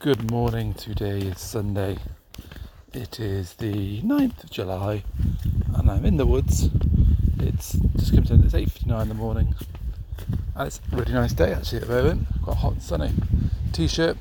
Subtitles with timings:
[0.00, 0.74] Good morning.
[0.74, 1.98] Today is Sunday.
[2.92, 5.02] It is the 9th of July
[5.74, 6.68] and I'm in the woods.
[7.40, 9.56] It's just come to it's 8.59 in the morning
[10.54, 12.28] and it's a really nice day actually at the moment.
[12.44, 13.10] Quite hot and sunny.
[13.72, 14.16] T-shirt.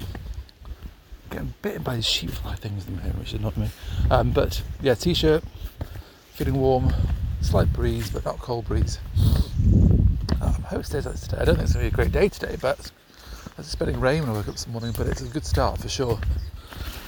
[1.29, 3.69] Getting bitten by these sheep fly things at the moment, which is not me.
[4.09, 5.43] Um, but yeah, t-shirt.
[6.33, 6.91] Feeling warm.
[7.41, 8.97] Slight breeze, but not cold breeze.
[10.41, 11.37] Um, I hope it stays like today.
[11.39, 12.91] I don't think it's going to be a great day today, but
[13.57, 15.79] I was expecting rain when I woke up this morning, but it's a good start
[15.79, 16.19] for sure.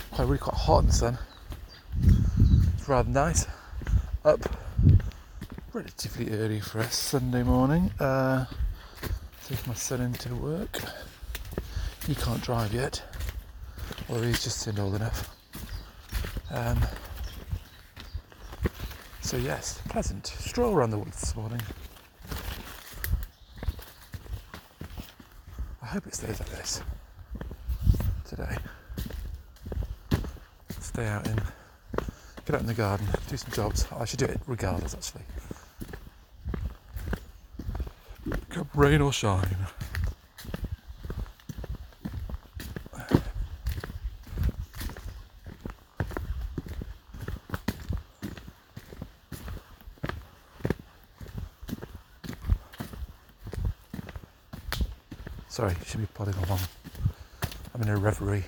[0.09, 1.19] Quite really quite hot in the sun.
[2.73, 3.45] It's rather nice.
[4.25, 4.39] Up
[5.73, 7.91] relatively early for a Sunday morning.
[7.99, 8.45] Uh,
[9.47, 10.79] take my son into work.
[12.07, 12.99] He can't drive yet,
[14.09, 15.29] although he's just turned old enough.
[16.49, 16.79] Um,
[19.21, 21.61] so yes, pleasant stroll around the woods this morning.
[25.89, 26.83] Hope it stays like this
[28.23, 28.57] today.
[30.79, 31.35] Stay out in,
[32.45, 33.87] get out in the garden, do some jobs.
[33.91, 35.23] I should do it regardless, actually.
[38.75, 39.57] Rain or shine.
[55.49, 56.59] Sorry, should be plodding along.
[57.73, 58.45] I'm in a reverie,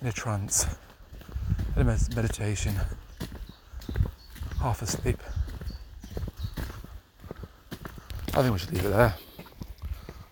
[0.00, 0.64] in a trance,
[1.74, 2.76] in a med- meditation,
[4.60, 5.18] half asleep.
[8.28, 9.14] I think we should leave it there.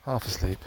[0.04, 0.58] Half asleep.